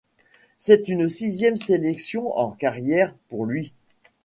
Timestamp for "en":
2.35-2.49